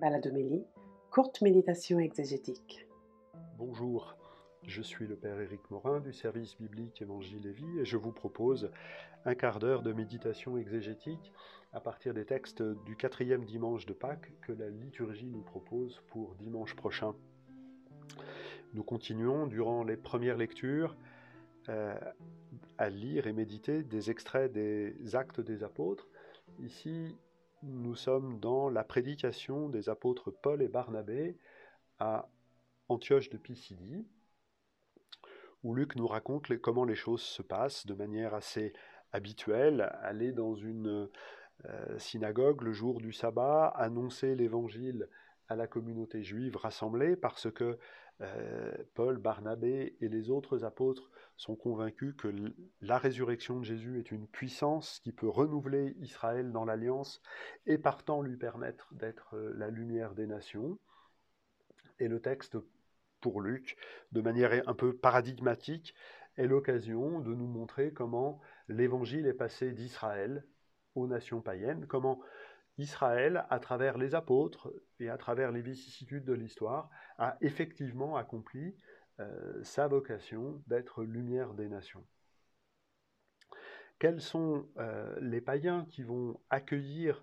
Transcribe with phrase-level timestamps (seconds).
[0.00, 0.64] Baladomélie,
[1.10, 2.86] courte méditation exégétique.
[3.58, 4.16] Bonjour,
[4.66, 8.10] je suis le Père Éric Morin du service biblique Évangile et Vie et je vous
[8.10, 8.70] propose
[9.26, 11.34] un quart d'heure de méditation exégétique
[11.74, 16.34] à partir des textes du quatrième dimanche de Pâques que la liturgie nous propose pour
[16.36, 17.14] dimanche prochain.
[18.72, 20.96] Nous continuons durant les premières lectures
[21.68, 21.94] euh,
[22.78, 26.08] à lire et méditer des extraits des actes des apôtres.
[26.58, 27.18] Ici,
[27.62, 31.36] nous sommes dans la prédication des apôtres Paul et Barnabé
[31.98, 32.28] à
[32.88, 34.06] Antioche de Pisidie,
[35.62, 38.72] où Luc nous raconte comment les choses se passent de manière assez
[39.12, 41.08] habituelle, aller dans une
[41.66, 45.08] euh, synagogue le jour du sabbat, annoncer l'évangile
[45.48, 47.78] à la communauté juive rassemblée parce que
[48.94, 52.28] Paul, Barnabé et les autres apôtres sont convaincus que
[52.82, 57.22] la résurrection de Jésus est une puissance qui peut renouveler Israël dans l'alliance
[57.66, 60.78] et partant lui permettre d'être euh, la lumière des nations.
[61.98, 62.58] Et le texte
[63.20, 63.76] pour Luc,
[64.12, 65.94] de manière un peu paradigmatique,
[66.36, 70.44] est l'occasion de nous montrer comment l'évangile est passé d'Israël
[70.94, 72.20] aux nations païennes, comment
[72.80, 78.74] Israël, à travers les apôtres et à travers les vicissitudes de l'histoire, a effectivement accompli
[79.20, 82.04] euh, sa vocation d'être lumière des nations.
[83.98, 87.22] Quels sont euh, les païens qui vont accueillir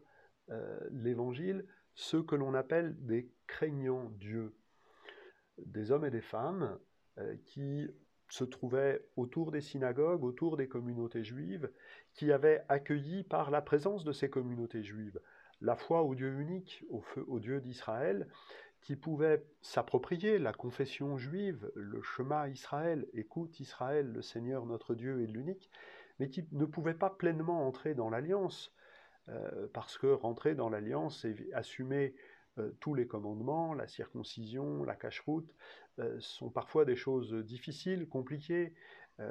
[0.49, 1.65] euh, l'Évangile?
[1.95, 4.55] Ceux que l'on appelle des craignants Dieu,
[5.57, 6.77] des hommes et des femmes
[7.45, 7.87] qui
[8.29, 11.71] se trouvaient autour des synagogues, autour des communautés juives,
[12.13, 15.19] qui avaient accueilli par la présence de ces communautés juives
[15.61, 18.27] la foi au Dieu unique, au, Dieu d'Israël,
[18.81, 25.23] qui pouvait s'approprier la confession juive, le chemin Israël, écoute Israël, le Seigneur notre Dieu
[25.23, 25.69] est l'unique,
[26.19, 28.73] mais qui ne pouvait pas pleinement entrer dans l'alliance,
[29.29, 32.15] euh, parce que rentrer dans l'alliance et assumer
[32.59, 35.53] euh, tous les commandements, la circoncision, la cache-route,
[35.99, 38.73] euh, sont parfois des choses difficiles, compliquées,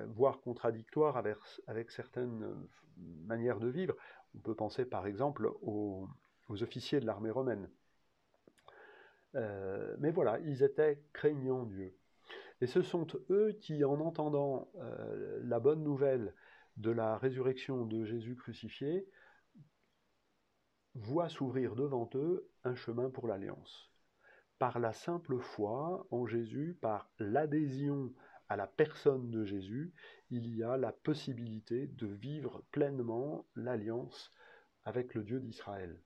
[0.09, 2.57] voire contradictoires avec certaines
[3.25, 3.95] manières de vivre.
[4.37, 6.09] On peut penser par exemple aux,
[6.49, 7.69] officiers de l'armée romaine.
[9.35, 11.95] Euh, mais voilà, ils étaient craignants Dieu.
[12.61, 16.35] Et ce sont eux qui, en entendant euh, la bonne nouvelle
[16.77, 19.09] de la résurrection de Jésus crucifié,
[20.95, 23.91] voient s'ouvrir devant eux un chemin pour l'alliance.
[24.59, 28.13] Par la simple foi en Jésus, par l'adhésion
[28.49, 29.93] à la personne de Jésus,
[30.31, 34.33] il y a la possibilité de vivre pleinement l'alliance
[34.85, 36.01] avec le Dieu d'Israël.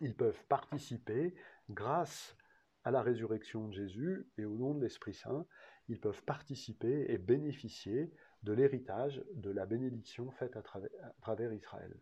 [0.00, 1.34] Ils peuvent participer,
[1.70, 2.36] grâce
[2.84, 5.46] à la résurrection de Jésus et au nom de l'Esprit Saint,
[5.88, 8.12] ils peuvent participer et bénéficier
[8.42, 11.94] de l'héritage de la bénédiction faite à travers, Israël.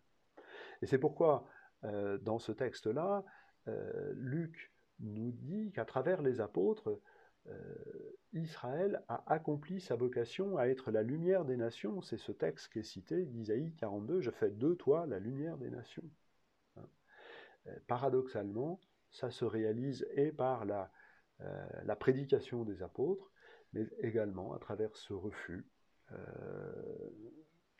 [0.82, 1.46] Et c'est pourquoi,
[1.84, 3.24] euh, dans ce texte-là,
[3.68, 7.00] euh, Luc nous dit qu'à travers les apôtres,
[8.32, 12.00] Israël a accompli sa vocation à être la lumière des nations.
[12.00, 15.70] C'est ce texte qui est cité d'Isaïe 42, Je fais de toi la lumière des
[15.70, 16.08] nations.
[16.76, 16.88] Hein.
[17.66, 18.80] Euh, paradoxalement,
[19.10, 20.90] ça se réalise et par la,
[21.42, 23.30] euh, la, prédication des apôtres,
[23.74, 25.66] mais également à travers ce refus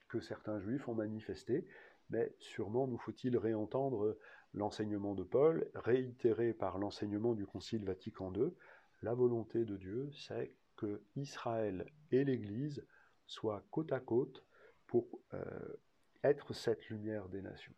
[0.08, 1.66] que certains juifs ont manifesté.
[2.08, 4.16] Mais sûrement nous faut-il réentendre
[4.54, 8.52] l'enseignement de Paul, réitéré par l'enseignement du Concile Vatican II,
[9.02, 12.84] la volonté de Dieu, c'est que Israël et l'Église
[13.26, 14.44] soient côte à côte
[14.86, 15.76] pour euh,
[16.24, 17.74] être cette lumière des nations.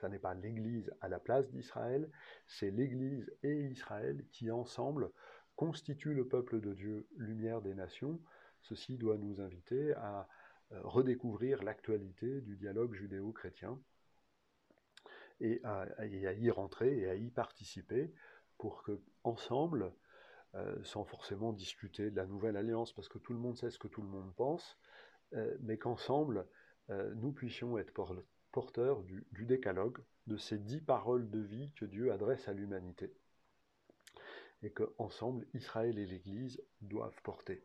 [0.00, 2.10] Ce n'est pas l'Église à la place d'Israël,
[2.46, 5.10] c'est l'Église et Israël qui ensemble
[5.56, 8.20] constituent le peuple de Dieu, lumière des nations.
[8.60, 10.28] Ceci doit nous inviter à
[10.72, 13.78] euh, redécouvrir l'actualité du dialogue judéo-chrétien
[15.40, 18.12] et à, y rentrer et à y participer
[18.58, 19.92] pour que ensemble,
[20.54, 23.78] euh, sans forcément discuter de la nouvelle alliance, parce que tout le monde sait ce
[23.78, 24.78] que tout le monde pense,
[25.32, 26.46] euh, mais qu'ensemble,
[26.90, 27.92] euh, nous puissions être
[28.52, 33.12] porteurs du, décalogue, de ces dix paroles de vie que Dieu adresse à l'humanité,
[34.62, 37.64] et que ensemble, Israël et l'Église doivent porter.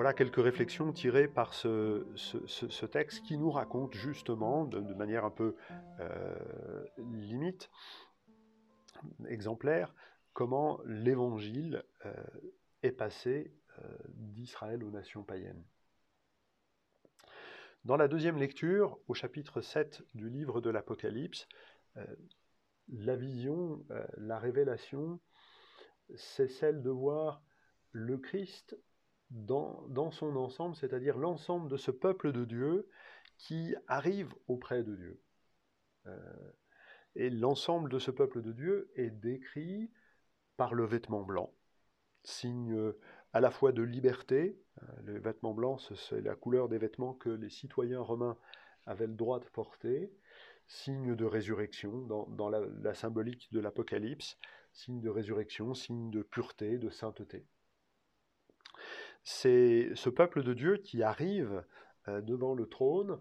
[0.00, 5.54] Voilà quelques réflexions tirées par ce, texte qui nous raconte justement, de, manière un peu
[6.00, 7.70] euh, limite,
[9.28, 9.94] exemplaire,
[10.32, 12.14] comment l'évangile euh,
[12.82, 13.82] est passé euh,
[14.14, 15.62] d'Israël aux nations païennes.
[17.84, 21.46] Dans la deuxième lecture, au chapitre 7 du livre de l'Apocalypse,
[22.88, 23.84] la vision,
[24.16, 25.20] la révélation,
[26.16, 27.42] c'est celle de voir
[27.92, 28.78] le Christ
[29.30, 32.88] dans, son ensemble, c'est-à-dire l'ensemble de ce peuple de Dieu
[33.38, 35.20] qui arrive auprès de Dieu.
[36.06, 36.52] Euh,
[37.14, 39.90] et l'ensemble de ce peuple de Dieu est décrit
[40.56, 41.52] par le vêtement blanc,
[42.22, 42.92] signe
[43.32, 47.30] à la fois de liberté, euh, le vêtement blanc c'est la couleur des vêtements que
[47.30, 48.36] les citoyens romains
[48.86, 50.12] avaient le droit de porter,
[50.66, 54.38] signe de résurrection dans, la, symbolique de l'Apocalypse,
[54.72, 57.44] signe de résurrection, signe de pureté, de sainteté.
[59.22, 61.64] C'est ce peuple de Dieu qui arrive
[62.08, 63.20] euh, devant le trône,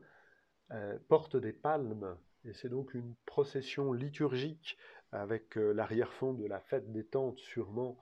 [0.71, 4.77] euh, porte des palmes, et c'est donc une procession liturgique
[5.11, 7.97] avec euh, l'arrière-fond de la fête des tentes sûrement,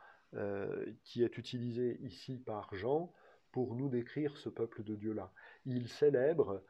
[1.06, 3.14] qui est utilisée ici par Jean
[3.54, 5.32] pour nous décrire ce peuple de Dieu-là.
[5.66, 6.62] Il célèbre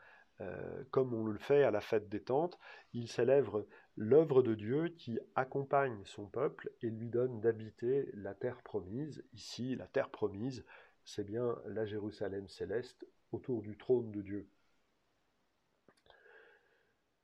[0.91, 2.59] comme on le fait à la fête des tentes,
[2.94, 3.65] il célèbre
[3.95, 9.24] l'œuvre de Dieu qui accompagne son peuple et lui donne d'habiter la terre promise.
[9.33, 10.63] Ici, la terre promise,
[11.07, 14.50] c'est bien la Jérusalem céleste autour du trône de Dieu.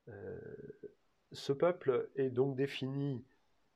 [0.08, 0.40] Euh,
[1.32, 3.26] ce peuple est donc défini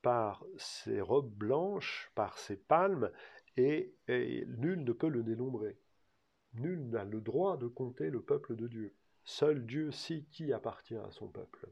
[0.01, 3.13] par ses robes blanches, par ses palmes,
[3.59, 5.79] et, et nul ne peut le dénombrer.
[6.55, 8.95] Nul n'a le droit de compter le peuple de Dieu.
[9.25, 11.69] Seul Dieu sait qui appartient à son peuple.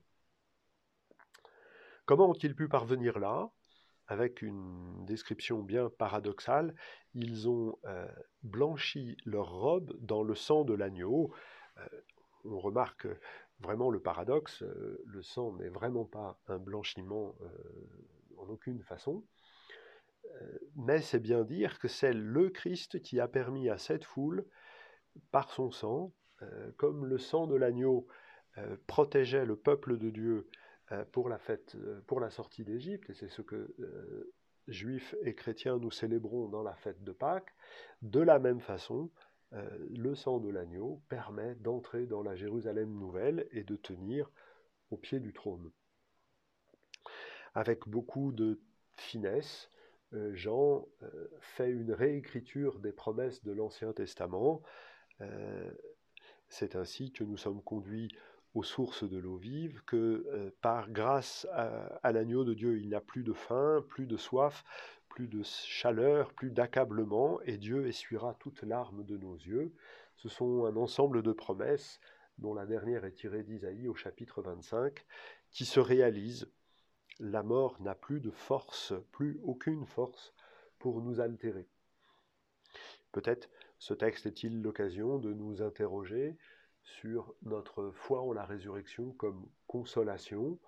[2.05, 3.51] Comment ont-ils pu parvenir là?
[4.09, 6.75] Avec une description bien paradoxale,
[7.15, 8.07] ils ont euh,
[8.45, 11.33] blanchi leur robe dans le sang de l'agneau.
[11.79, 11.89] Euh,
[12.45, 13.09] on remarque
[13.59, 17.35] vraiment le paradoxe, euh, le sang n'est vraiment pas un blanchiment
[18.37, 19.25] en aucune façon,
[20.77, 24.45] mais c'est bien dire que c'est le Christ qui a permis à cette foule,
[25.33, 26.13] par son sang,
[26.77, 28.07] comme le sang de l'agneau
[28.87, 30.47] protégeait le peuple de Dieu
[31.13, 33.75] pour la fête, pour la sortie d'Égypte, et c'est ce que
[34.69, 37.55] juifs et chrétiens nous célébrons dans la fête de Pâques,
[38.03, 39.11] de la même façon,
[39.53, 44.31] le sang de l'agneau permet d'entrer dans la Jérusalem nouvelle et de tenir
[44.91, 45.71] au pied du trône.
[47.55, 48.61] Avec beaucoup de
[48.97, 49.71] finesse,
[50.33, 50.87] Jean
[51.41, 54.63] fait une réécriture des promesses de l'Ancien Testament
[56.49, 58.09] c'est ainsi que nous sommes conduits
[58.57, 62.95] aux sources de l'eau vive, que euh, par grâce à, l'agneau de Dieu, il n'y
[62.95, 64.65] a plus de faim, plus de soif,
[65.11, 69.75] plus de chaleur, plus d'accablement, et Dieu essuiera toute larme de nos yeux.
[70.17, 72.01] Ce sont un ensemble de promesses,
[72.39, 75.05] dont la dernière est tirée d'Isaïe au chapitre 25,
[75.51, 76.49] qui se réalisent.
[77.21, 80.33] La mort n'a plus de force, plus aucune force
[80.79, 81.69] pour nous altérer.
[83.13, 86.39] Peut-être ce texte est-il l'occasion de nous interroger
[86.87, 90.59] sur notre foi en la résurrection comme consolation.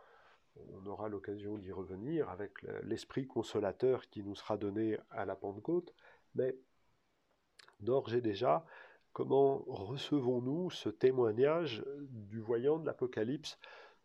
[0.73, 5.95] On aura l'occasion d'y revenir avec l'esprit consolateur qui nous sera donné à la Pentecôte,
[6.35, 6.57] mais
[7.81, 8.67] d'ores et déjà,
[9.13, 13.59] comment recevons-nous ce témoignage du voyant de l'Apocalypse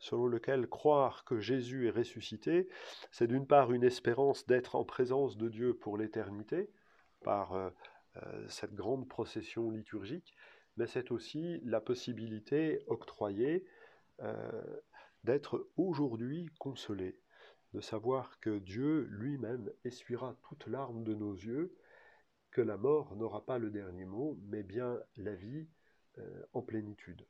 [0.04, 2.68] selon lequel croire que Jésus est ressuscité,
[3.10, 6.70] c'est d'une part une espérance d'être en présence de Dieu pour l'éternité,
[7.24, 7.70] par euh,
[8.18, 10.36] euh, cette grande procession liturgique,
[10.78, 13.66] mais c'est aussi la possibilité octroyée
[14.22, 14.80] euh,
[15.24, 17.20] d'être aujourd'hui consolé,
[17.74, 21.76] de savoir que Dieu lui-même essuiera toute larme de nos yeux,
[22.52, 25.68] que la mort n'aura pas le dernier mot, mais bien la vie
[26.20, 27.26] euh, en plénitude.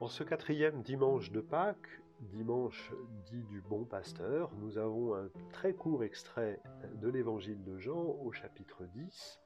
[0.00, 2.92] En ce quatrième dimanche de Pâques, dimanche
[3.30, 6.60] dit du bon pasteur, nous avons un très court extrait
[6.94, 9.40] de l'évangile de Jean au chapitre 10,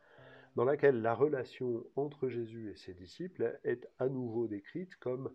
[0.57, 5.33] dans lequel la relation entre Jésus et ses disciples est à nouveau décrite comme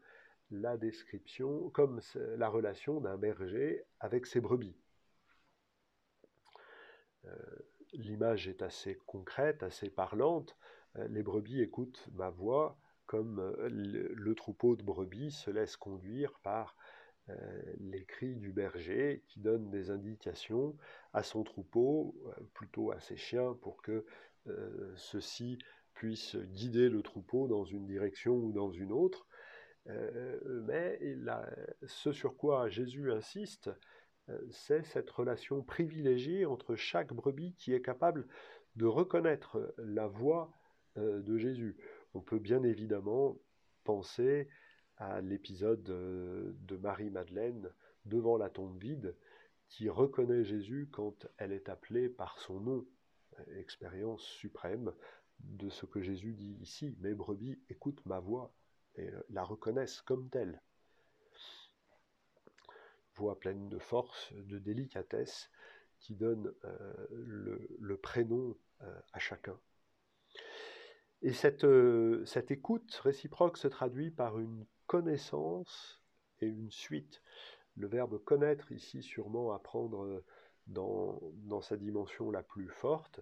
[0.51, 2.01] la description, comme
[2.37, 4.77] la relation d'un berger avec ses brebis.
[7.25, 7.35] Euh,
[7.93, 10.55] l'image est assez concrète, assez parlante.
[10.97, 16.39] Euh, les brebis écoutent ma voix, comme euh, le, troupeau de brebis se laisse conduire
[16.43, 16.75] par
[17.79, 20.77] les cris du berger qui donne des indications
[21.13, 24.05] à son troupeau, euh, plutôt à ses chiens, pour que
[24.95, 25.57] ceux-ci
[25.95, 29.25] puissent guider le troupeau dans une direction ou dans une autre.
[29.87, 30.99] mais
[31.87, 33.71] ce sur quoi Jésus insiste,
[34.51, 38.27] c'est cette relation privilégiée entre chaque brebis qui est capable
[38.75, 40.51] de reconnaître la voix
[40.95, 41.75] de Jésus.
[42.13, 43.35] On peut bien évidemment
[43.83, 44.47] penser
[44.97, 47.69] à l'épisode de Marie-Madeleine
[48.05, 49.15] devant la tombe vide,
[49.67, 52.85] qui reconnaît Jésus quand elle est appelée par son nom.
[53.57, 54.93] Expérience suprême
[55.39, 56.95] de ce que Jésus dit ici.
[56.99, 58.53] Mes brebis écoutent ma voix
[58.95, 60.61] et la reconnaissent comme telle.
[63.15, 65.49] voix pleine de force, de délicatesse,
[65.99, 66.53] qui donne
[67.11, 68.57] le, prénom
[69.13, 69.59] à chacun.
[71.21, 71.65] Et cette,
[72.25, 76.01] cette écoute réciproque se traduit par une connaissance
[76.41, 77.21] et une suite.
[77.75, 80.23] Le verbe connaître ici sûrement à prendre
[80.67, 83.21] dans, dans sa dimension la plus forte.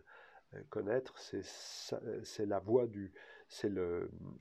[0.69, 3.11] Connaître, c'est la voie du,
[3.47, 3.71] c'est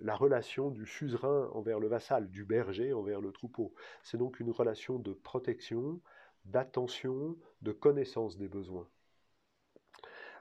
[0.01, 3.75] la relation du suzerain envers le vassal, du berger envers le troupeau.
[4.03, 6.01] C'est donc une relation de protection,
[6.45, 8.89] d'attention, de connaissance des besoins.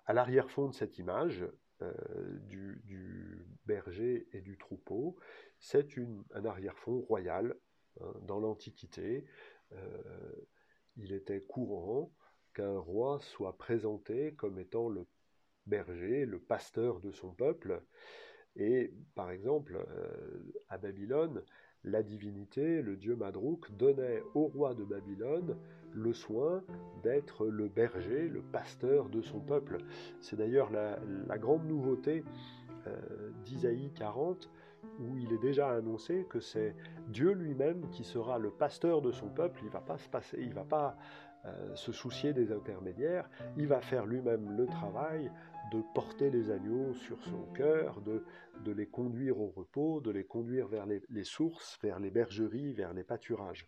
[0.05, 1.45] À l'arrière-fond de cette image
[1.81, 1.93] euh,
[2.47, 3.40] du,
[4.33, 5.17] et du troupeau,
[5.59, 5.87] c'est
[6.33, 7.55] un arrière-fond royal.
[7.99, 9.25] Hein, dans l'Antiquité,
[9.73, 9.77] euh,
[10.97, 12.11] il était courant
[12.53, 15.05] qu'un roi soit présenté comme étant le
[15.65, 17.81] berger, le pasteur de son peuple,
[18.55, 21.43] et par exemple, euh, à Babylone,
[21.83, 25.57] la divinité, le dieu Madrouk, donnait au roi de Babylone
[25.93, 26.63] le soin
[27.03, 29.77] d'être le berger, le pasteur de son peuple.
[30.19, 30.99] C'est d'ailleurs la,
[31.37, 32.23] grande nouveauté
[33.45, 34.49] d'Isaïe 40,
[34.99, 36.75] où il est déjà annoncé que c'est
[37.07, 39.59] Dieu lui-même qui sera le pasteur de son peuple.
[39.61, 40.97] Il ne va pas se passer, il va pas
[41.45, 45.31] euh, se soucier des intermédiaires, il va faire lui-même le travail
[45.71, 50.67] de porter les agneaux sur son cœur, de les conduire au repos, de les conduire
[50.67, 53.67] vers les, sources, vers les bergeries, vers les pâturages.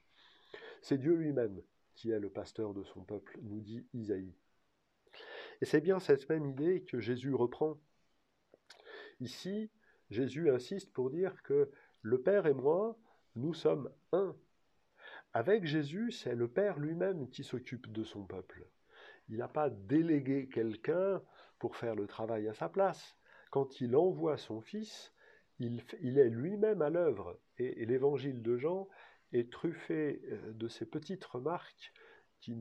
[0.81, 1.61] C'est Dieu lui-même
[1.95, 4.35] qui est le pasteur de son peuple, nous dit Isaïe.
[5.61, 7.79] Et c'est bien cette même idée que Jésus reprend.
[9.23, 9.71] Ici,
[10.09, 12.97] Jésus insiste pour dire que le Père et moi,
[13.37, 14.35] nous sommes un.
[15.31, 18.67] Avec Jésus, c'est le Père lui-même qui s'occupe de son peuple.
[19.29, 21.21] Il n'a pas délégué quelqu'un
[21.57, 23.15] pour faire le travail à sa place.
[23.49, 25.13] Quand il envoie son Fils,
[25.59, 25.81] il,
[26.19, 27.39] est lui-même à l'œuvre.
[27.57, 28.89] Et, l'évangile de Jean
[29.31, 31.93] est truffé euh, de ces petites remarques
[32.41, 32.53] qui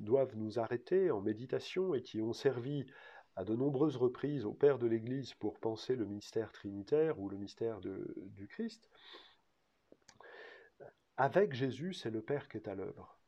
[0.00, 2.86] doivent nous arrêter en méditation et qui ont servi
[3.36, 7.36] à de nombreuses reprises au Père de l'Église pour penser le mystère trinitaire ou le
[7.36, 8.88] mystère du Christ.
[11.16, 13.18] Avec Jésus, c'est le Père qui est à l'œuvre.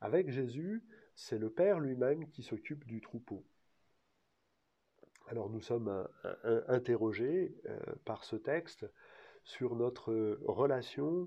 [0.00, 0.82] Avec Jésus,
[1.14, 3.44] c'est le Père lui-même qui s'occupe du troupeau.
[5.28, 6.06] Alors nous sommes
[6.68, 8.86] interrogés euh, par ce texte
[9.42, 11.26] sur notre relation,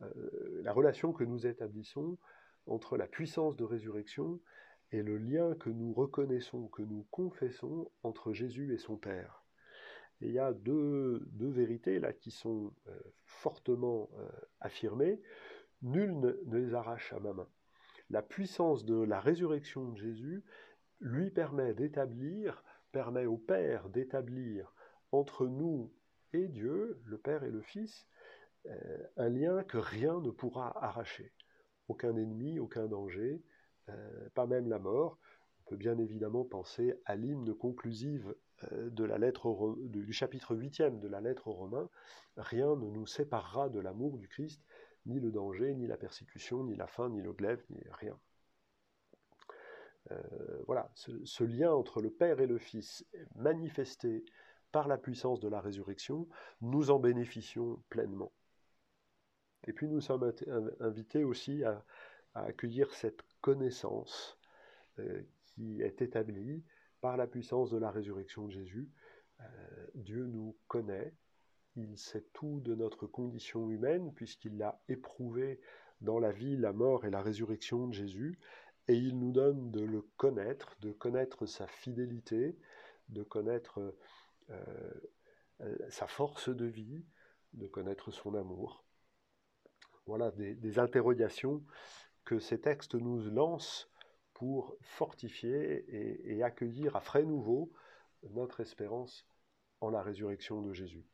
[0.00, 2.18] euh, la relation que nous établissons
[2.66, 4.40] entre la puissance de résurrection
[4.92, 9.44] et le lien que nous reconnaissons, que nous confessons entre Jésus et son Père.
[10.20, 14.08] Et il y a deux, vérités là qui sont euh, fortement
[14.60, 15.20] affirmées.
[15.82, 17.48] Nul ne les arrache à ma main.
[18.08, 20.44] La puissance de la résurrection de Jésus
[21.00, 22.64] lui permet d'établir
[22.96, 24.72] permet au Père d'établir
[25.12, 25.92] entre nous
[26.32, 28.06] et Dieu, le Père et le Fils,
[28.64, 31.34] euh, un lien que rien ne pourra arracher.
[31.88, 33.55] Aucun ennemi, aucun danger, euh,
[34.34, 35.18] pas même la mort.
[35.66, 38.34] On peut bien évidemment penser à l'hymne conclusive
[38.72, 41.90] euh, du chapitre 8 de la lettre aux Romains.
[42.36, 44.62] Rien ne nous séparera de l'amour du Christ,
[45.06, 48.18] ni le danger, ni la persécution, ni la faim, ni le glaive, ni rien.
[50.12, 54.24] Euh, voilà, ce, lien entre le Père et le Fils manifesté
[54.70, 56.28] par la puissance de la résurrection,
[56.60, 58.32] nous en bénéficions pleinement.
[59.66, 60.32] Et puis nous sommes
[60.80, 61.84] invités aussi à,
[62.34, 64.36] accueillir cette connaissance
[64.98, 66.64] euh, qui est établie
[67.00, 68.90] par la puissance de la résurrection de Jésus.
[69.40, 71.14] Euh, Dieu nous connaît,
[71.76, 75.60] il sait tout de notre condition humaine puisqu'il l'a éprouvé
[76.00, 78.36] dans la vie, la mort et la résurrection de Jésus
[78.88, 82.58] et il nous donne de le connaître, de connaître sa fidélité,
[83.10, 83.94] de connaître
[84.50, 85.00] euh,
[85.88, 87.04] sa force de vie,
[87.52, 88.84] de connaître son amour.
[90.06, 91.64] Voilà des, interrogations
[92.26, 93.90] que ces textes nous lancent
[94.34, 95.86] pour fortifier
[96.30, 97.72] et accueillir à frais nouveaux
[98.34, 99.26] notre espérance
[99.80, 101.06] en la résurrection de Jésus.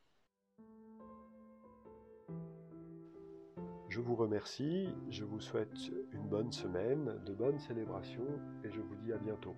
[3.89, 8.97] Je vous remercie, je vous souhaite une bonne semaine, de bonnes célébrations et je vous
[8.97, 9.55] dis à bientôt.